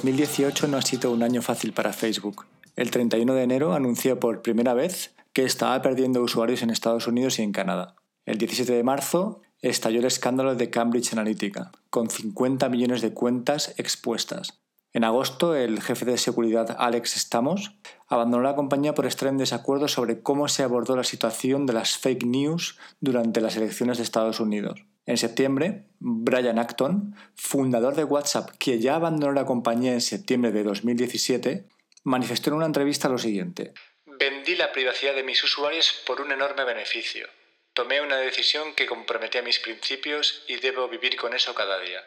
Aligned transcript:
2018 0.00 0.66
no 0.68 0.78
ha 0.78 0.82
sido 0.82 1.12
un 1.12 1.22
año 1.22 1.42
fácil 1.42 1.74
para 1.74 1.92
Facebook. 1.92 2.46
El 2.74 2.90
31 2.90 3.34
de 3.34 3.42
enero 3.42 3.74
anunció 3.74 4.18
por 4.18 4.40
primera 4.40 4.72
vez 4.72 5.14
que 5.34 5.44
estaba 5.44 5.82
perdiendo 5.82 6.22
usuarios 6.22 6.62
en 6.62 6.70
Estados 6.70 7.06
Unidos 7.06 7.38
y 7.38 7.42
en 7.42 7.52
Canadá. 7.52 7.96
El 8.24 8.38
17 8.38 8.72
de 8.72 8.82
marzo 8.82 9.42
estalló 9.60 9.98
el 9.98 10.06
escándalo 10.06 10.54
de 10.54 10.70
Cambridge 10.70 11.12
Analytica, 11.12 11.70
con 11.90 12.08
50 12.08 12.70
millones 12.70 13.02
de 13.02 13.12
cuentas 13.12 13.74
expuestas. 13.76 14.59
En 14.92 15.04
agosto, 15.04 15.54
el 15.54 15.80
jefe 15.80 16.04
de 16.04 16.18
seguridad 16.18 16.76
Alex 16.78 17.14
Stamos 17.16 17.72
abandonó 18.08 18.42
la 18.42 18.56
compañía 18.56 18.92
por 18.92 19.06
estar 19.06 19.28
en 19.28 19.38
desacuerdo 19.38 19.86
sobre 19.86 20.20
cómo 20.20 20.48
se 20.48 20.64
abordó 20.64 20.96
la 20.96 21.04
situación 21.04 21.64
de 21.66 21.74
las 21.74 21.96
fake 21.96 22.24
news 22.24 22.76
durante 22.98 23.40
las 23.40 23.56
elecciones 23.56 23.98
de 23.98 24.02
Estados 24.02 24.40
Unidos. 24.40 24.82
En 25.06 25.16
septiembre, 25.16 25.86
Brian 26.00 26.58
Acton, 26.58 27.14
fundador 27.36 27.94
de 27.94 28.04
WhatsApp, 28.04 28.50
que 28.58 28.80
ya 28.80 28.96
abandonó 28.96 29.32
la 29.32 29.46
compañía 29.46 29.92
en 29.92 30.00
septiembre 30.00 30.50
de 30.50 30.64
2017, 30.64 31.66
manifestó 32.02 32.50
en 32.50 32.56
una 32.56 32.66
entrevista 32.66 33.08
lo 33.08 33.18
siguiente. 33.18 33.72
Vendí 34.06 34.56
la 34.56 34.72
privacidad 34.72 35.14
de 35.14 35.22
mis 35.22 35.42
usuarios 35.44 36.02
por 36.04 36.20
un 36.20 36.32
enorme 36.32 36.64
beneficio. 36.64 37.28
Tomé 37.74 38.00
una 38.00 38.16
decisión 38.16 38.74
que 38.74 38.86
comprometía 38.86 39.42
mis 39.42 39.60
principios 39.60 40.42
y 40.48 40.56
debo 40.56 40.88
vivir 40.88 41.16
con 41.16 41.32
eso 41.32 41.54
cada 41.54 41.78
día. 41.80 42.00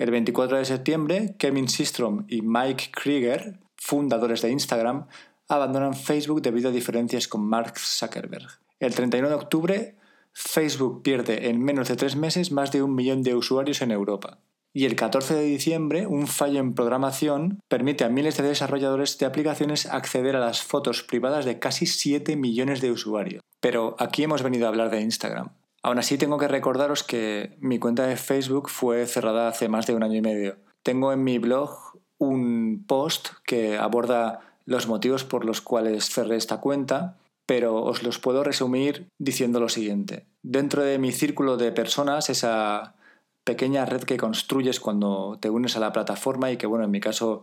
El 0.00 0.10
24 0.10 0.56
de 0.56 0.64
septiembre, 0.64 1.34
Kevin 1.38 1.68
Systrom 1.68 2.24
y 2.26 2.40
Mike 2.40 2.84
Krieger, 2.90 3.60
fundadores 3.76 4.40
de 4.40 4.50
Instagram, 4.50 5.08
abandonan 5.46 5.94
Facebook 5.94 6.40
debido 6.40 6.70
a 6.70 6.72
diferencias 6.72 7.28
con 7.28 7.42
Mark 7.42 7.78
Zuckerberg. 7.78 8.48
El 8.78 8.94
31 8.94 9.28
de 9.28 9.34
octubre, 9.34 9.96
Facebook 10.32 11.02
pierde 11.02 11.50
en 11.50 11.62
menos 11.62 11.88
de 11.88 11.96
tres 11.96 12.16
meses 12.16 12.50
más 12.50 12.72
de 12.72 12.82
un 12.82 12.94
millón 12.94 13.22
de 13.22 13.34
usuarios 13.34 13.82
en 13.82 13.90
Europa. 13.90 14.38
Y 14.72 14.86
el 14.86 14.96
14 14.96 15.34
de 15.34 15.44
diciembre, 15.44 16.06
un 16.06 16.28
fallo 16.28 16.60
en 16.60 16.72
programación 16.72 17.60
permite 17.68 18.04
a 18.04 18.08
miles 18.08 18.38
de 18.38 18.44
desarrolladores 18.44 19.18
de 19.18 19.26
aplicaciones 19.26 19.84
acceder 19.84 20.34
a 20.34 20.40
las 20.40 20.62
fotos 20.62 21.02
privadas 21.02 21.44
de 21.44 21.58
casi 21.58 21.84
7 21.84 22.36
millones 22.36 22.80
de 22.80 22.90
usuarios. 22.90 23.42
Pero 23.60 23.96
aquí 23.98 24.22
hemos 24.22 24.42
venido 24.42 24.64
a 24.64 24.70
hablar 24.70 24.88
de 24.90 25.02
Instagram. 25.02 25.50
Aún 25.82 25.98
así 25.98 26.18
tengo 26.18 26.38
que 26.38 26.48
recordaros 26.48 27.02
que 27.02 27.56
mi 27.60 27.78
cuenta 27.78 28.06
de 28.06 28.16
Facebook 28.16 28.68
fue 28.68 29.06
cerrada 29.06 29.48
hace 29.48 29.68
más 29.68 29.86
de 29.86 29.94
un 29.94 30.02
año 30.02 30.16
y 30.16 30.22
medio. 30.22 30.56
Tengo 30.82 31.12
en 31.12 31.24
mi 31.24 31.38
blog 31.38 31.98
un 32.18 32.84
post 32.86 33.28
que 33.46 33.78
aborda 33.78 34.40
los 34.66 34.86
motivos 34.86 35.24
por 35.24 35.44
los 35.44 35.60
cuales 35.60 36.10
cerré 36.10 36.36
esta 36.36 36.60
cuenta 36.60 37.16
pero 37.50 37.82
os 37.82 38.04
los 38.04 38.20
puedo 38.20 38.44
resumir 38.44 39.08
diciendo 39.18 39.58
lo 39.58 39.68
siguiente. 39.68 40.24
Dentro 40.40 40.84
de 40.84 41.00
mi 41.00 41.10
círculo 41.10 41.56
de 41.56 41.72
personas, 41.72 42.30
esa 42.30 42.94
pequeña 43.42 43.84
red 43.86 44.04
que 44.04 44.18
construyes 44.18 44.78
cuando 44.78 45.36
te 45.40 45.50
unes 45.50 45.76
a 45.76 45.80
la 45.80 45.92
plataforma 45.92 46.52
y 46.52 46.58
que, 46.58 46.68
bueno, 46.68 46.84
en 46.84 46.92
mi 46.92 47.00
caso 47.00 47.42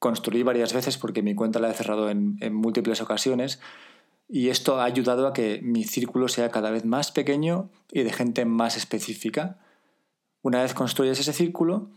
construí 0.00 0.42
varias 0.42 0.72
veces 0.72 0.98
porque 0.98 1.22
mi 1.22 1.36
cuenta 1.36 1.60
la 1.60 1.70
he 1.70 1.74
cerrado 1.74 2.10
en, 2.10 2.36
en 2.40 2.52
múltiples 2.52 3.00
ocasiones, 3.00 3.60
y 4.28 4.48
esto 4.48 4.80
ha 4.80 4.84
ayudado 4.84 5.26
a 5.26 5.32
que 5.32 5.60
mi 5.62 5.84
círculo 5.84 6.28
sea 6.28 6.50
cada 6.50 6.70
vez 6.70 6.84
más 6.84 7.12
pequeño 7.12 7.70
y 7.92 8.02
de 8.02 8.12
gente 8.12 8.44
más 8.44 8.76
específica. 8.76 9.58
Una 10.42 10.62
vez 10.62 10.74
construyes 10.74 11.20
ese 11.20 11.32
círculo, 11.32 11.90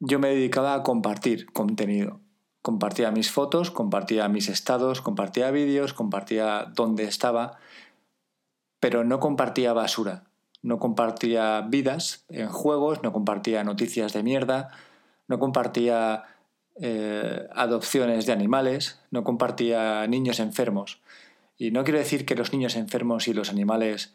yo 0.00 0.18
me 0.18 0.28
dedicaba 0.28 0.74
a 0.74 0.82
compartir 0.82 1.52
contenido 1.52 2.20
compartía 2.64 3.10
mis 3.10 3.30
fotos, 3.30 3.70
compartía 3.70 4.26
mis 4.30 4.48
estados, 4.48 5.02
compartía 5.02 5.50
vídeos, 5.50 5.92
compartía 5.92 6.72
dónde 6.74 7.04
estaba, 7.04 7.58
pero 8.80 9.04
no 9.04 9.20
compartía 9.20 9.74
basura, 9.74 10.24
no 10.62 10.78
compartía 10.78 11.60
vidas 11.60 12.24
en 12.30 12.48
juegos, 12.48 13.02
no 13.02 13.12
compartía 13.12 13.64
noticias 13.64 14.14
de 14.14 14.22
mierda, 14.22 14.70
no 15.28 15.38
compartía 15.38 16.24
eh, 16.80 17.46
adopciones 17.54 18.24
de 18.24 18.32
animales, 18.32 18.98
no 19.10 19.24
compartía 19.24 20.06
niños 20.06 20.40
enfermos. 20.40 21.02
Y 21.56 21.70
no 21.70 21.84
quiero 21.84 21.98
decir 21.98 22.26
que 22.26 22.34
los 22.34 22.52
niños 22.52 22.76
enfermos 22.76 23.28
y 23.28 23.34
los 23.34 23.50
animales 23.50 24.14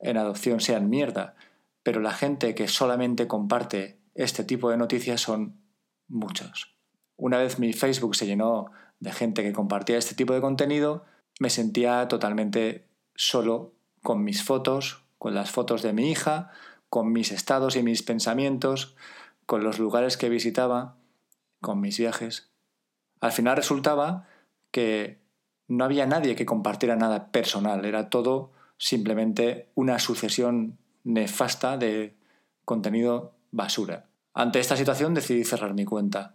en 0.00 0.16
adopción 0.16 0.60
sean 0.60 0.88
mierda, 0.90 1.34
pero 1.82 2.00
la 2.00 2.12
gente 2.12 2.54
que 2.54 2.68
solamente 2.68 3.26
comparte 3.26 3.98
este 4.14 4.44
tipo 4.44 4.70
de 4.70 4.76
noticias 4.76 5.20
son 5.20 5.60
muchos. 6.08 6.74
Una 7.16 7.38
vez 7.38 7.58
mi 7.58 7.72
Facebook 7.72 8.16
se 8.16 8.26
llenó 8.26 8.72
de 8.98 9.12
gente 9.12 9.42
que 9.42 9.52
compartía 9.52 9.98
este 9.98 10.14
tipo 10.14 10.34
de 10.34 10.40
contenido, 10.40 11.04
me 11.38 11.50
sentía 11.50 12.08
totalmente 12.08 12.86
solo 13.14 13.74
con 14.02 14.24
mis 14.24 14.42
fotos, 14.42 15.04
con 15.18 15.34
las 15.34 15.50
fotos 15.50 15.82
de 15.82 15.92
mi 15.92 16.10
hija, 16.10 16.50
con 16.88 17.12
mis 17.12 17.30
estados 17.30 17.76
y 17.76 17.82
mis 17.82 18.02
pensamientos, 18.02 18.96
con 19.46 19.62
los 19.62 19.78
lugares 19.78 20.16
que 20.16 20.28
visitaba, 20.28 20.96
con 21.60 21.80
mis 21.80 21.98
viajes. 21.98 22.50
Al 23.20 23.32
final 23.32 23.56
resultaba 23.56 24.26
que 24.70 25.19
no 25.70 25.84
había 25.84 26.04
nadie 26.04 26.34
que 26.34 26.44
compartiera 26.44 26.96
nada 26.96 27.30
personal, 27.30 27.84
era 27.84 28.10
todo 28.10 28.50
simplemente 28.76 29.70
una 29.76 30.00
sucesión 30.00 30.78
nefasta 31.04 31.78
de 31.78 32.16
contenido 32.64 33.34
basura. 33.52 34.06
Ante 34.34 34.58
esta 34.58 34.76
situación 34.76 35.14
decidí 35.14 35.44
cerrar 35.44 35.74
mi 35.74 35.84
cuenta 35.84 36.34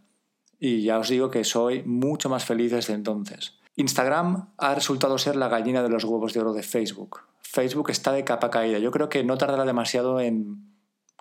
y 0.58 0.84
ya 0.84 0.98
os 1.00 1.10
digo 1.10 1.30
que 1.30 1.44
soy 1.44 1.84
mucho 1.84 2.30
más 2.30 2.46
feliz 2.46 2.72
desde 2.72 2.94
entonces. 2.94 3.60
Instagram 3.76 4.54
ha 4.58 4.74
resultado 4.74 5.18
ser 5.18 5.36
la 5.36 5.50
gallina 5.50 5.84
de 5.84 5.90
los 5.90 6.06
huevos 6.06 6.34
de 6.34 6.40
oro 6.40 6.54
de 6.54 6.64
Facebook. 6.64 7.20
Facebook 7.42 7.90
está 7.90 8.14
de 8.14 8.24
capa 8.24 8.50
caída. 8.50 8.80
Yo 8.80 8.92
creo 8.92 9.10
que 9.10 9.26
no 9.26 9.38
tardará 9.38 9.66
demasiado 9.66 10.22
en 10.22 10.74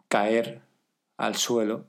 caer 0.07 0.63
al 1.17 1.35
suelo 1.35 1.87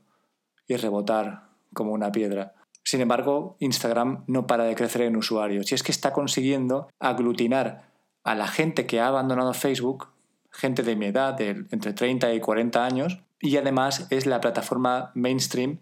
y 0.67 0.75
rebotar 0.77 1.49
como 1.71 1.91
una 1.91 2.11
piedra. 2.11 2.55
Sin 2.85 3.01
embargo, 3.01 3.57
Instagram 3.59 4.23
no 4.27 4.45
para 4.45 4.63
de 4.65 4.75
crecer 4.75 5.01
en 5.01 5.15
usuarios 5.15 5.71
y 5.71 5.75
es 5.75 5.81
que 5.81 5.91
está 5.91 6.13
consiguiendo 6.13 6.87
aglutinar 6.99 7.89
a 8.23 8.35
la 8.35 8.47
gente 8.47 8.85
que 8.85 8.99
ha 8.99 9.07
abandonado 9.07 9.53
Facebook, 9.53 10.09
gente 10.51 10.83
de 10.83 10.95
mi 10.95 11.07
edad, 11.07 11.33
de 11.33 11.65
entre 11.71 11.93
30 11.93 12.33
y 12.33 12.39
40 12.39 12.85
años, 12.85 13.19
y 13.41 13.57
además 13.57 14.07
es 14.11 14.27
la 14.27 14.39
plataforma 14.39 15.11
mainstream 15.15 15.79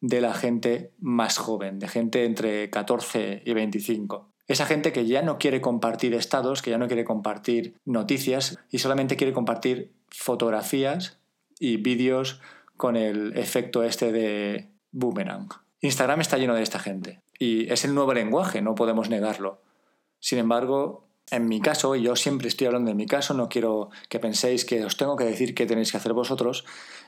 de 0.00 0.20
la 0.20 0.34
gente 0.34 0.90
más 0.98 1.38
joven, 1.38 1.78
de 1.78 1.88
gente 1.88 2.24
entre 2.24 2.68
14 2.68 3.42
y 3.44 3.52
25. 3.52 4.28
Esa 4.48 4.66
gente 4.66 4.92
que 4.92 5.06
ya 5.06 5.22
no 5.22 5.38
quiere 5.38 5.60
compartir 5.60 6.14
estados, 6.14 6.62
que 6.62 6.70
ya 6.70 6.78
no 6.78 6.88
quiere 6.88 7.04
compartir 7.04 7.76
noticias 7.84 8.58
y 8.70 8.78
solamente 8.78 9.16
quiere 9.16 9.32
compartir 9.32 9.92
fotografías 10.08 11.20
y 11.60 11.76
vídeos 11.76 12.40
con 12.76 12.96
el 12.96 13.36
efecto 13.38 13.84
este 13.84 14.10
de 14.10 14.68
boomerang. 14.90 15.48
Instagram 15.80 16.20
está 16.20 16.38
lleno 16.38 16.54
de 16.54 16.62
esta 16.62 16.78
gente 16.78 17.20
y 17.38 17.72
es 17.72 17.84
el 17.84 17.94
nuevo 17.94 18.12
lenguaje, 18.12 18.62
no 18.62 18.74
podemos 18.74 19.08
negarlo. 19.08 19.62
Sin 20.18 20.38
embargo, 20.38 21.08
en 21.30 21.48
mi 21.48 21.60
caso, 21.60 21.94
y 21.96 22.02
yo 22.02 22.16
siempre 22.16 22.48
estoy 22.48 22.66
hablando 22.66 22.90
de 22.90 22.94
mi 22.94 23.06
caso, 23.06 23.34
no 23.34 23.48
quiero 23.48 23.90
que 24.08 24.18
penséis 24.18 24.64
que 24.64 24.84
os 24.84 24.96
tengo 24.96 25.16
que 25.16 25.24
decir 25.24 25.54
qué 25.54 25.64
tenéis 25.64 25.90
que 25.90 25.96
hacer 25.96 26.12
vosotros. 26.12 26.64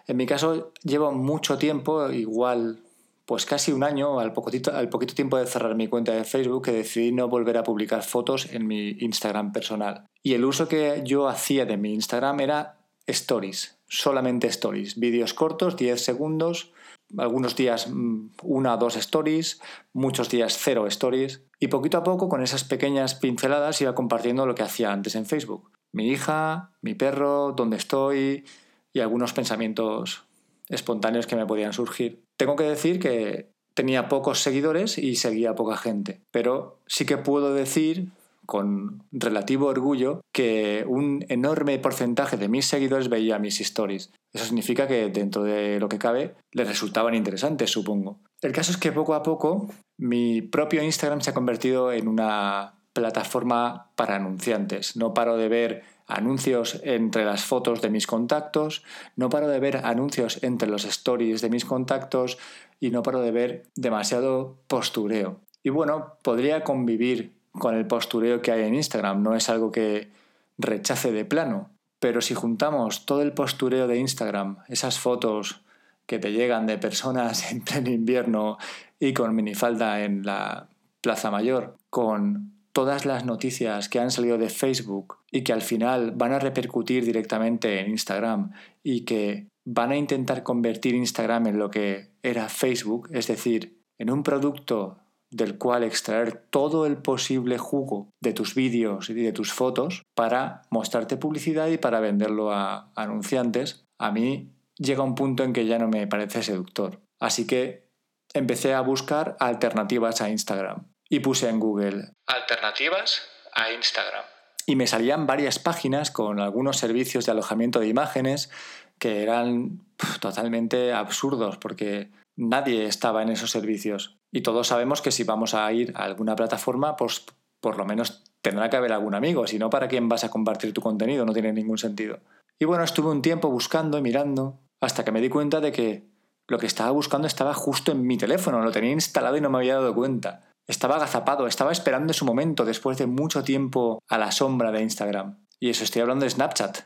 En 0.07 0.17
mi 0.17 0.27
caso, 0.27 0.73
llevo 0.83 1.13
mucho 1.13 1.59
tiempo, 1.59 2.11
igual 2.11 2.81
pues 3.27 3.47
casi 3.47 3.73
un 3.73 3.85
año, 3.85 4.21
al 4.21 4.33
poquito, 4.33 4.75
al 4.75 4.89
poquito 4.89 5.15
tiempo 5.15 5.39
de 5.39 5.47
cerrar 5.47 5.75
mi 5.75 5.89
cuenta 5.89 6.13
de 6.13 6.25
Facebook, 6.25 6.65
que 6.65 6.73
decidí 6.73 7.13
no 7.13 7.29
volver 7.29 7.57
a 7.57 7.63
publicar 7.63 8.03
fotos 8.03 8.53
en 8.53 8.67
mi 8.67 8.91
Instagram 9.01 9.53
personal. 9.53 10.07
Y 10.23 10.35
el 10.35 10.45
uso 10.45 10.69
que 10.69 11.03
yo 11.05 11.29
hacía 11.29 11.65
de 11.67 11.77
mi 11.77 11.95
Instagram 11.95 12.41
era 12.41 12.79
stories, 13.07 13.79
solamente 13.89 14.47
stories, 14.49 14.99
vídeos 14.99 15.35
cortos, 15.35 15.77
10 15.77 16.03
segundos, 16.03 16.73
algunos 17.19 17.57
días 17.57 17.89
mm, 17.89 18.31
una 18.43 18.75
o 18.75 18.77
dos 18.77 18.97
stories, 18.97 19.61
muchos 19.93 20.29
días 20.29 20.59
cero 20.59 20.87
stories. 20.87 21.43
Y 21.61 21.69
poquito 21.69 21.99
a 21.99 22.05
poco, 22.05 22.29
con 22.29 22.43
esas 22.43 22.65
pequeñas 22.65 23.15
pinceladas, 23.15 23.81
iba 23.81 23.95
compartiendo 23.95 24.47
lo 24.47 24.55
que 24.55 24.63
hacía 24.63 24.93
antes 24.93 25.15
en 25.15 25.27
Facebook. 25.27 25.71
Mi 25.93 26.09
hija, 26.09 26.73
mi 26.81 26.95
perro, 26.95 27.53
dónde 27.53 27.77
estoy 27.77 28.45
y 28.93 29.01
algunos 29.01 29.33
pensamientos 29.33 30.25
espontáneos 30.69 31.27
que 31.27 31.37
me 31.37 31.47
podían 31.47 31.73
surgir. 31.73 32.25
Tengo 32.37 32.57
que 32.57 32.65
decir 32.65 32.99
que 32.99 33.53
tenía 33.75 34.09
pocos 34.09 34.41
seguidores 34.41 34.99
y 34.99 35.17
seguía 35.17 35.55
poca 35.55 35.77
gente, 35.77 36.23
pero 36.31 36.79
sí 36.87 37.05
que 37.05 37.19
puedo 37.19 37.55
decir 37.55 38.09
con 38.47 39.05
relativo 39.13 39.67
orgullo 39.67 40.23
que 40.33 40.85
un 40.87 41.25
enorme 41.29 41.79
porcentaje 41.79 42.37
de 42.37 42.49
mis 42.49 42.67
seguidores 42.67 43.09
veía 43.09 43.39
mis 43.39 43.61
stories. 43.61 44.13
Eso 44.33 44.45
significa 44.45 44.89
que 44.89 45.09
dentro 45.09 45.45
de 45.45 45.79
lo 45.79 45.89
que 45.89 45.99
cabe 45.99 46.35
les 46.53 46.69
resultaban 46.69 47.15
interesantes, 47.15 47.71
supongo. 47.71 48.19
El 48.41 48.53
caso 48.53 48.73
es 48.73 48.77
que 48.77 48.93
poco 48.93 49.15
a 49.15 49.23
poco 49.23 49.69
mi 49.97 50.43
propio 50.43 50.83
Instagram 50.83 51.21
se 51.21 51.31
ha 51.31 51.35
convertido 51.35 51.93
en 51.93 52.09
una 52.09 52.75
plataforma 52.93 53.91
para 53.95 54.17
anunciantes. 54.17 54.97
No 54.97 55.15
paro 55.15 55.37
de 55.37 55.49
ver 55.49 55.83
anuncios 56.07 56.81
entre 56.85 57.25
las 57.25 57.45
fotos 57.45 57.81
de 57.81 57.91
mis 57.91 58.07
contactos, 58.07 58.83
no 59.17 59.29
paro 59.29 59.49
de 59.49 59.61
ver 59.61 59.79
anuncios 59.85 60.43
entre 60.43 60.69
los 60.69 60.85
stories 60.85 61.41
de 61.41 61.51
mis 61.51 61.65
contactos 61.65 62.39
y 62.81 62.91
no 62.91 63.03
paro 63.03 63.21
de 63.21 63.31
ver 63.31 63.63
demasiado 63.77 64.59
postureo. 64.67 65.41
Y 65.63 65.71
bueno, 65.71 66.17
podría 66.23 66.65
convivir 66.65 67.33
con 67.53 67.75
el 67.75 67.87
postureo 67.87 68.43
que 68.43 68.53
hay 68.53 68.63
en 68.63 68.75
Instagram, 68.75 69.23
no 69.23 69.35
es 69.35 69.49
algo 69.49 69.71
que 69.71 70.11
rechace 70.59 71.13
de 71.13 71.25
plano, 71.25 71.71
pero 71.99 72.21
si 72.21 72.35
juntamos 72.35 73.07
todo 73.07 73.23
el 73.23 73.33
postureo 73.33 73.87
de 73.87 73.99
Instagram, 73.99 74.59
esas 74.69 74.99
fotos 74.99 75.63
que 76.07 76.19
te 76.19 76.33
llegan 76.33 76.67
de 76.67 76.79
personas 76.79 77.53
en 77.53 77.63
pleno 77.63 77.91
invierno 77.91 78.59
y 78.99 79.13
con 79.13 79.35
minifalda 79.35 80.03
en 80.03 80.25
la 80.25 80.69
Plaza 81.01 81.31
Mayor, 81.31 81.77
con 81.91 82.53
todas 82.73 83.05
las 83.05 83.25
noticias 83.25 83.89
que 83.89 84.01
han 84.01 84.11
salido 84.11 84.39
de 84.39 84.49
Facebook 84.49 85.19
y 85.31 85.43
que 85.43 85.53
al 85.53 85.63
final 85.63 86.13
van 86.13 86.33
a 86.33 86.39
repercutir 86.39 87.05
directamente 87.05 87.81
en 87.81 87.91
Instagram 87.91 88.53
y 88.83 89.05
que 89.05 89.49
van 89.65 89.93
a 89.93 89.97
intentar 89.97 90.43
convertir 90.43 90.95
Instagram 90.95 91.49
en 91.49 91.59
lo 91.59 91.71
que 91.71 92.11
era 92.23 92.49
Facebook, 92.49 93.09
es 93.13 93.27
decir, 93.27 93.79
en 93.99 94.11
un 94.11 94.23
producto 94.23 94.99
del 95.33 95.59
cual 95.59 95.83
extraer 95.83 96.45
todo 96.51 96.87
el 96.87 96.99
posible 96.99 97.59
jugo 97.59 98.11
de 98.21 98.35
tus 98.35 98.55
vídeos 98.55 99.09
y 99.09 99.15
de 99.15 99.33
tus 99.33 99.53
fotos 99.53 100.03
para 100.15 100.63
mostrarte 100.71 101.17
publicidad 101.17 101.69
y 101.69 101.79
para 101.79 102.01
venderlo 102.01 102.53
a 102.53 102.93
anunciantes, 102.95 103.85
a 103.99 104.13
mí 104.13 104.53
llega 104.77 105.03
un 105.03 105.15
punto 105.15 105.43
en 105.43 105.53
que 105.53 105.67
ya 105.67 105.79
no 105.79 105.89
me 105.89 106.07
parece 106.07 106.43
seductor. 106.43 107.01
Así 107.19 107.47
que 107.47 107.89
empecé 108.35 108.75
a 108.75 108.83
buscar 108.83 109.37
alternativas 109.41 110.21
a 110.21 110.29
Instagram 110.29 110.87
y 111.09 111.21
puse 111.21 111.49
en 111.49 111.61
Google 111.61 112.13
alternativas 112.27 113.23
a 113.55 113.73
Instagram. 113.73 114.25
Y 114.67 114.77
me 114.77 114.87
salían 114.87 115.27
varias 115.27 115.59
páginas 115.59 116.11
con 116.11 116.41
algunos 116.41 116.77
servicios 116.77 117.27
de 117.27 117.33
alojamiento 117.33 117.81
de 117.81 117.89
imágenes 117.89 118.51
que 118.99 119.23
eran 119.23 119.81
totalmente 120.21 120.93
absurdos 120.93 121.57
porque 121.57 122.11
nadie 122.37 122.87
estaba 122.87 123.23
en 123.23 123.31
esos 123.31 123.51
servicios. 123.51 124.17
Y 124.33 124.41
todos 124.41 124.69
sabemos 124.69 125.03
que 125.03 125.13
si 125.13 125.25
vamos 125.25 125.55
a 125.55 125.71
ir 125.73 125.93
a 125.95 126.05
alguna 126.05 126.35
plataforma, 126.35 126.97
pues 126.97 127.25
por 127.61 127.77
lo 127.77 127.85
menos 127.85 128.25
tendrá 128.41 128.71
que 128.71 128.77
haber 128.77 128.93
algún 128.93 129.15
amigo, 129.15 129.47
si 129.47 129.59
no, 129.59 129.71
¿para 129.71 129.89
quién 129.89 130.09
vas 130.09 130.25
a 130.25 130.31
compartir 130.31 130.73
tu 130.73 130.81
contenido? 130.81 131.25
No 131.25 131.33
tiene 131.33 131.53
ningún 131.53 131.79
sentido. 131.79 132.19
Y 132.59 132.65
bueno, 132.65 132.83
estuve 132.83 133.11
un 133.11 133.23
tiempo 133.23 133.51
buscando 133.51 133.99
y 133.99 134.03
mirando 134.03 134.59
hasta 134.81 135.05
que 135.05 135.13
me 135.13 135.21
di 135.21 135.29
cuenta 135.29 135.61
de 135.61 135.71
que 135.71 136.09
lo 136.49 136.59
que 136.59 136.67
estaba 136.67 136.91
buscando 136.91 137.29
estaba 137.29 137.55
justo 137.55 137.93
en 137.93 138.07
mi 138.07 138.17
teléfono, 138.17 138.61
lo 138.63 138.73
tenía 138.73 138.91
instalado 138.91 139.37
y 139.37 139.41
no 139.41 139.51
me 139.51 139.59
había 139.59 139.77
dado 139.77 139.95
cuenta. 139.95 140.49
Estaba 140.67 140.97
agazapado, 140.97 141.47
estaba 141.47 141.73
esperando 141.73 142.13
su 142.13 142.25
momento 142.25 142.65
después 142.65 142.99
de 142.99 143.07
mucho 143.07 143.45
tiempo 143.45 144.03
a 144.09 144.19
la 144.19 144.33
sombra 144.33 144.73
de 144.73 144.83
Instagram. 144.83 145.39
Y 145.61 145.71
eso 145.71 145.85
estoy 145.85 146.03
hablando 146.03 146.25
de 146.25 146.31
Snapchat. 146.31 146.79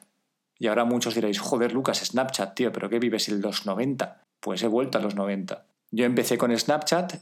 Y 0.59 0.67
ahora 0.67 0.85
muchos 0.85 1.15
diréis, 1.15 1.39
joder 1.39 1.73
Lucas, 1.73 1.99
Snapchat, 1.99 2.55
tío, 2.55 2.73
pero 2.73 2.89
¿qué 2.89 2.99
vives 2.99 3.29
en 3.29 3.41
los 3.41 3.67
90? 3.67 4.23
Pues 4.41 4.63
he 4.63 4.69
vuelto 4.69 4.99
a 4.99 5.01
los 5.01 5.15
90. 5.15 5.67
Yo 5.91 6.05
empecé 6.05 6.39
con 6.39 6.57
Snapchat 6.57 7.15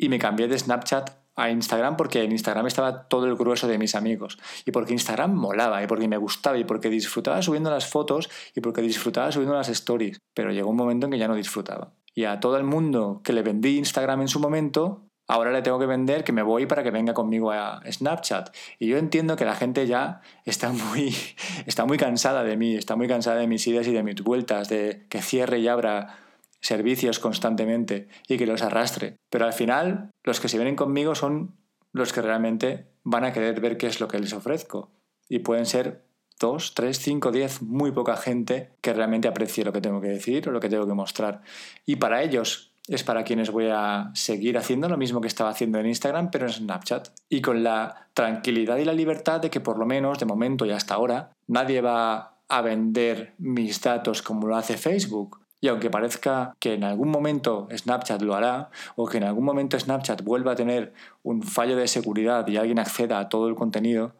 y 0.00 0.08
me 0.08 0.18
cambié 0.18 0.48
de 0.48 0.58
Snapchat 0.58 1.10
a 1.36 1.50
Instagram 1.50 1.96
porque 1.96 2.22
en 2.22 2.32
Instagram 2.32 2.66
estaba 2.66 3.06
todo 3.06 3.26
el 3.26 3.36
grueso 3.36 3.68
de 3.68 3.78
mis 3.78 3.94
amigos 3.94 4.38
y 4.64 4.72
porque 4.72 4.94
Instagram 4.94 5.34
molaba 5.34 5.82
y 5.82 5.86
porque 5.86 6.08
me 6.08 6.16
gustaba 6.16 6.56
y 6.56 6.64
porque 6.64 6.88
disfrutaba 6.88 7.42
subiendo 7.42 7.70
las 7.70 7.86
fotos 7.86 8.30
y 8.54 8.60
porque 8.60 8.80
disfrutaba 8.80 9.30
subiendo 9.30 9.54
las 9.54 9.68
stories, 9.68 10.18
pero 10.34 10.52
llegó 10.52 10.70
un 10.70 10.76
momento 10.76 11.06
en 11.06 11.12
que 11.12 11.18
ya 11.18 11.28
no 11.28 11.34
disfrutaba. 11.34 11.92
Y 12.14 12.24
a 12.24 12.40
todo 12.40 12.56
el 12.56 12.64
mundo 12.64 13.20
que 13.22 13.34
le 13.34 13.42
vendí 13.42 13.76
Instagram 13.76 14.22
en 14.22 14.28
su 14.28 14.40
momento, 14.40 15.02
ahora 15.28 15.52
le 15.52 15.60
tengo 15.60 15.78
que 15.78 15.86
vender 15.86 16.24
que 16.24 16.32
me 16.32 16.42
voy 16.42 16.64
para 16.64 16.82
que 16.82 16.90
venga 16.90 17.12
conmigo 17.12 17.52
a 17.52 17.80
Snapchat. 17.88 18.54
Y 18.78 18.88
yo 18.88 18.96
entiendo 18.96 19.36
que 19.36 19.44
la 19.44 19.54
gente 19.54 19.86
ya 19.86 20.22
está 20.46 20.72
muy, 20.72 21.14
está 21.66 21.84
muy 21.84 21.98
cansada 21.98 22.42
de 22.42 22.56
mí, 22.56 22.74
está 22.74 22.96
muy 22.96 23.06
cansada 23.06 23.36
de 23.36 23.46
mis 23.46 23.66
ideas 23.66 23.86
y 23.86 23.92
de 23.92 24.02
mis 24.02 24.22
vueltas, 24.22 24.70
de 24.70 25.06
que 25.10 25.20
cierre 25.20 25.58
y 25.58 25.68
abra 25.68 26.16
servicios 26.60 27.18
constantemente 27.18 28.08
y 28.28 28.36
que 28.36 28.46
los 28.46 28.62
arrastre. 28.62 29.16
Pero 29.30 29.44
al 29.44 29.52
final, 29.52 30.10
los 30.24 30.40
que 30.40 30.48
se 30.48 30.58
vienen 30.58 30.76
conmigo 30.76 31.14
son 31.14 31.56
los 31.92 32.12
que 32.12 32.22
realmente 32.22 32.86
van 33.02 33.24
a 33.24 33.32
querer 33.32 33.60
ver 33.60 33.76
qué 33.76 33.86
es 33.86 34.00
lo 34.00 34.08
que 34.08 34.18
les 34.18 34.32
ofrezco. 34.32 34.90
Y 35.28 35.40
pueden 35.40 35.66
ser 35.66 36.04
dos, 36.38 36.74
tres, 36.74 36.98
cinco, 36.98 37.30
diez, 37.30 37.62
muy 37.62 37.92
poca 37.92 38.16
gente 38.16 38.72
que 38.80 38.92
realmente 38.92 39.28
aprecie 39.28 39.64
lo 39.64 39.72
que 39.72 39.80
tengo 39.80 40.00
que 40.00 40.08
decir 40.08 40.48
o 40.48 40.52
lo 40.52 40.60
que 40.60 40.68
tengo 40.68 40.86
que 40.86 40.94
mostrar. 40.94 41.42
Y 41.86 41.96
para 41.96 42.22
ellos 42.22 42.72
es 42.88 43.04
para 43.04 43.22
quienes 43.22 43.50
voy 43.50 43.68
a 43.70 44.10
seguir 44.14 44.58
haciendo 44.58 44.88
lo 44.88 44.96
mismo 44.96 45.20
que 45.20 45.28
estaba 45.28 45.50
haciendo 45.50 45.78
en 45.78 45.86
Instagram, 45.86 46.30
pero 46.30 46.46
en 46.46 46.52
Snapchat. 46.52 47.08
Y 47.28 47.40
con 47.40 47.62
la 47.62 48.08
tranquilidad 48.14 48.78
y 48.78 48.84
la 48.84 48.92
libertad 48.92 49.40
de 49.40 49.50
que 49.50 49.60
por 49.60 49.78
lo 49.78 49.86
menos, 49.86 50.18
de 50.18 50.26
momento 50.26 50.66
y 50.66 50.72
hasta 50.72 50.94
ahora, 50.94 51.30
nadie 51.46 51.80
va 51.82 52.38
a 52.48 52.62
vender 52.62 53.34
mis 53.38 53.80
datos 53.80 54.22
como 54.22 54.48
lo 54.48 54.56
hace 54.56 54.76
Facebook. 54.76 55.39
Y 55.60 55.68
aunque 55.68 55.90
parezca 55.90 56.56
que 56.58 56.74
en 56.74 56.84
algún 56.84 57.10
momento 57.10 57.68
Snapchat 57.70 58.22
lo 58.22 58.34
hará, 58.34 58.70
o 58.96 59.06
que 59.06 59.18
en 59.18 59.24
algún 59.24 59.44
momento 59.44 59.78
Snapchat 59.78 60.22
vuelva 60.22 60.52
a 60.52 60.56
tener 60.56 60.94
un 61.22 61.42
fallo 61.42 61.76
de 61.76 61.86
seguridad 61.86 62.46
y 62.48 62.56
alguien 62.56 62.78
acceda 62.78 63.18
a 63.18 63.28
todo 63.28 63.48
el 63.48 63.54
contenido, 63.54 64.14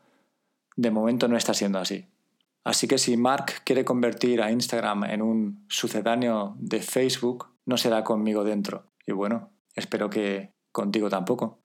de 0.76 0.90
momento 0.90 1.28
no 1.28 1.36
está 1.36 1.54
siendo 1.54 1.78
así. 1.78 2.06
Así 2.62 2.86
que 2.86 2.98
si 2.98 3.16
Mark 3.16 3.62
quiere 3.64 3.84
convertir 3.84 4.42
a 4.42 4.52
Instagram 4.52 5.04
en 5.04 5.22
un 5.22 5.64
sucedáneo 5.68 6.56
de 6.58 6.80
Facebook, 6.80 7.48
no 7.64 7.76
será 7.78 8.04
conmigo 8.04 8.44
dentro. 8.44 8.84
Y 9.06 9.12
bueno, 9.12 9.50
espero 9.74 10.10
que 10.10 10.52
contigo 10.72 11.08
tampoco. 11.08 11.58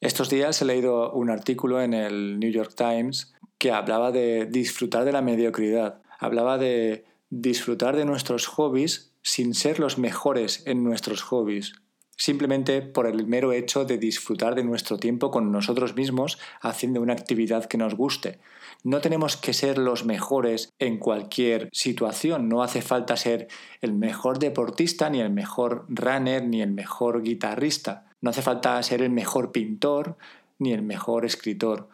Estos 0.00 0.30
días 0.30 0.62
he 0.62 0.64
leído 0.64 1.12
un 1.12 1.28
artículo 1.28 1.82
en 1.82 1.92
el 1.92 2.38
New 2.38 2.52
York 2.52 2.74
Times 2.76 3.34
que 3.58 3.72
hablaba 3.72 4.12
de 4.12 4.46
disfrutar 4.46 5.04
de 5.04 5.12
la 5.12 5.22
mediocridad. 5.22 6.02
Hablaba 6.20 6.56
de 6.56 7.04
disfrutar 7.30 7.96
de 7.96 8.04
nuestros 8.04 8.46
hobbies 8.46 9.12
sin 9.22 9.54
ser 9.54 9.80
los 9.80 9.98
mejores 9.98 10.62
en 10.66 10.84
nuestros 10.84 11.22
hobbies, 11.22 11.74
simplemente 12.16 12.82
por 12.82 13.06
el 13.06 13.26
mero 13.26 13.52
hecho 13.52 13.84
de 13.84 13.98
disfrutar 13.98 14.54
de 14.54 14.64
nuestro 14.64 14.98
tiempo 14.98 15.30
con 15.30 15.52
nosotros 15.52 15.94
mismos 15.94 16.38
haciendo 16.60 17.00
una 17.00 17.12
actividad 17.12 17.66
que 17.66 17.78
nos 17.78 17.94
guste. 17.94 18.40
No 18.82 19.00
tenemos 19.00 19.36
que 19.36 19.52
ser 19.52 19.78
los 19.78 20.04
mejores 20.04 20.72
en 20.78 20.98
cualquier 20.98 21.68
situación, 21.72 22.48
no 22.48 22.62
hace 22.62 22.82
falta 22.82 23.16
ser 23.16 23.48
el 23.80 23.92
mejor 23.92 24.38
deportista, 24.38 25.10
ni 25.10 25.20
el 25.20 25.30
mejor 25.30 25.84
runner, 25.88 26.44
ni 26.44 26.62
el 26.62 26.72
mejor 26.72 27.22
guitarrista, 27.22 28.08
no 28.20 28.30
hace 28.30 28.42
falta 28.42 28.82
ser 28.82 29.02
el 29.02 29.10
mejor 29.10 29.52
pintor, 29.52 30.16
ni 30.58 30.72
el 30.72 30.82
mejor 30.82 31.24
escritor. 31.24 31.88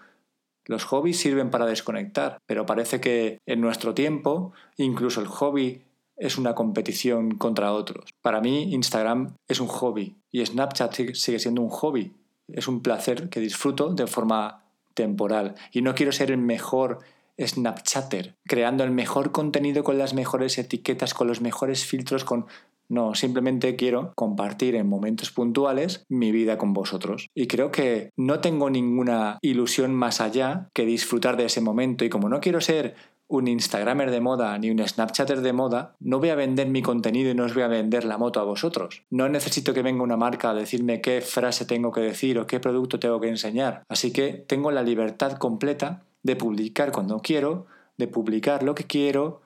Los 0.67 0.85
hobbies 0.85 1.19
sirven 1.19 1.51
para 1.51 1.67
desconectar, 1.67 2.39
pero 2.47 2.67
parece 2.67 3.01
que 3.01 3.39
en 3.47 3.61
nuestro 3.61 3.95
tiempo 3.95 4.53
incluso 4.77 5.21
el 5.21 5.27
hobby 5.27 5.83
es 6.17 6.39
una 6.39 6.55
competición 6.55 7.37
contra 7.37 7.73
otros. 7.73 8.11
Para 8.23 8.41
mí 8.41 8.73
Instagram 8.73 9.35
es 9.49 9.61
un 9.61 9.69
hobby 9.69 10.17
y 10.31 10.45
Snapchat 10.45 10.95
sigue 11.15 11.39
siendo 11.39 11.63
un 11.63 11.71
hobby. 11.71 12.13
Es 12.49 12.69
un 12.69 12.83
placer 12.83 13.29
que 13.29 13.41
disfruto 13.41 13.91
de 13.95 14.07
forma 14.07 14.65
temporal 14.95 15.55
y 15.73 15.83
no 15.83 15.95
quiero 15.95 16.13
ser 16.13 16.31
el 16.31 16.39
mejor 16.39 17.01
Snapchatter, 17.39 18.37
creando 18.47 18.85
el 18.85 18.93
mejor 18.93 19.33
contenido 19.33 19.83
con 19.83 19.99
las 19.99 20.15
mejores 20.15 20.57
etiquetas, 20.59 21.15
con 21.15 21.27
los 21.27 21.41
mejores 21.41 21.85
filtros, 21.85 22.25
con... 22.25 22.47
No, 22.89 23.15
simplemente 23.15 23.77
quiero 23.77 24.13
compartir 24.15 24.75
en 24.75 24.89
momentos 24.89 25.31
puntuales 25.31 26.05
mi 26.09 26.33
vida 26.33 26.59
con 26.59 26.73
vosotros. 26.73 27.29
Y 27.35 27.47
creo 27.47 27.71
que 27.71 28.11
no 28.17 28.41
tengo 28.41 28.71
ninguna 28.71 29.39
ilusión 29.43 29.95
más 29.95 30.21
allá 30.21 30.69
que 30.75 30.85
disfrutar 30.85 31.37
de 31.37 31.47
ese 31.47 31.61
momento. 31.61 32.05
Y 32.05 32.11
como 32.11 32.29
no 32.29 32.41
quiero 32.41 32.61
ser 32.61 32.95
un 33.27 33.49
Instagramer 33.49 34.11
de 34.11 34.21
moda 34.21 34.57
ni 34.59 34.71
un 34.71 34.87
Snapchatter 34.87 35.41
de 35.41 35.53
moda, 35.53 35.97
no 35.99 36.19
voy 36.19 36.29
a 36.29 36.35
vender 36.35 36.69
mi 36.69 36.83
contenido 36.83 37.31
y 37.31 37.35
no 37.35 37.45
os 37.45 37.55
voy 37.55 37.63
a 37.63 37.69
vender 37.69 38.05
la 38.05 38.19
moto 38.19 38.41
a 38.41 38.45
vosotros. 38.45 39.03
No 39.11 39.29
necesito 39.29 39.73
que 39.73 39.83
venga 39.83 40.03
una 40.03 40.17
marca 40.17 40.51
a 40.51 40.55
decirme 40.55 41.01
qué 41.01 41.21
frase 41.21 41.65
tengo 41.65 41.91
que 41.91 42.01
decir 42.01 42.39
o 42.39 42.47
qué 42.47 42.61
producto 42.61 42.99
tengo 42.99 43.21
que 43.21 43.29
enseñar. 43.29 43.83
Así 43.89 44.13
que 44.13 44.33
tengo 44.33 44.71
la 44.71 44.83
libertad 44.83 45.33
completa 45.39 46.05
de 46.23 46.37
publicar 46.37 46.93
cuando 46.93 47.21
quiero, 47.21 47.67
de 47.97 48.09
publicar 48.09 48.63
lo 48.63 48.75
que 48.75 48.85
quiero 48.85 49.43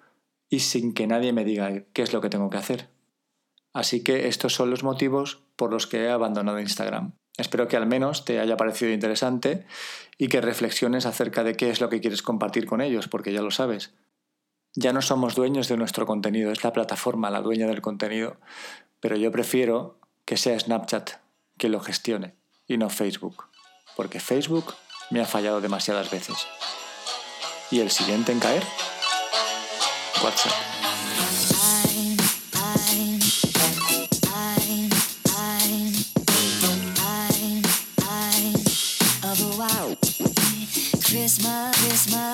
y 0.50 0.60
sin 0.60 0.92
que 0.92 1.06
nadie 1.06 1.32
me 1.32 1.44
diga 1.44 1.84
qué 1.92 2.02
es 2.02 2.12
lo 2.12 2.20
que 2.20 2.30
tengo 2.30 2.50
que 2.50 2.58
hacer. 2.58 2.88
Así 3.78 4.02
que 4.02 4.26
estos 4.26 4.54
son 4.54 4.70
los 4.70 4.82
motivos 4.82 5.38
por 5.54 5.70
los 5.70 5.86
que 5.86 6.02
he 6.02 6.10
abandonado 6.10 6.58
Instagram. 6.58 7.12
Espero 7.36 7.68
que 7.68 7.76
al 7.76 7.86
menos 7.86 8.24
te 8.24 8.40
haya 8.40 8.56
parecido 8.56 8.90
interesante 8.90 9.66
y 10.18 10.26
que 10.26 10.40
reflexiones 10.40 11.06
acerca 11.06 11.44
de 11.44 11.54
qué 11.54 11.70
es 11.70 11.80
lo 11.80 11.88
que 11.88 12.00
quieres 12.00 12.20
compartir 12.20 12.66
con 12.66 12.80
ellos, 12.80 13.06
porque 13.06 13.32
ya 13.32 13.40
lo 13.40 13.52
sabes. 13.52 13.94
Ya 14.74 14.92
no 14.92 15.00
somos 15.00 15.36
dueños 15.36 15.68
de 15.68 15.76
nuestro 15.76 16.06
contenido, 16.06 16.50
es 16.50 16.64
la 16.64 16.72
plataforma 16.72 17.30
la 17.30 17.40
dueña 17.40 17.68
del 17.68 17.80
contenido, 17.80 18.38
pero 18.98 19.14
yo 19.14 19.30
prefiero 19.30 20.00
que 20.24 20.36
sea 20.36 20.58
Snapchat 20.58 21.10
que 21.56 21.68
lo 21.68 21.78
gestione 21.78 22.34
y 22.66 22.78
no 22.78 22.90
Facebook, 22.90 23.44
porque 23.94 24.18
Facebook 24.18 24.74
me 25.10 25.20
ha 25.20 25.24
fallado 25.24 25.60
demasiadas 25.60 26.10
veces. 26.10 26.48
¿Y 27.70 27.78
el 27.78 27.92
siguiente 27.92 28.32
en 28.32 28.40
caer? 28.40 28.64
WhatsApp. 30.20 30.77
Christmas, 41.28 41.76
Christmas, 41.76 42.27